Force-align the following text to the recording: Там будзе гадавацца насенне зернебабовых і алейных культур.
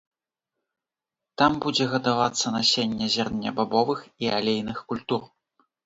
Там 1.41 1.51
будзе 1.67 1.83
гадавацца 1.93 2.55
насенне 2.57 3.13
зернебабовых 3.19 3.99
і 4.27 4.37
алейных 4.43 4.85
культур. 4.93 5.21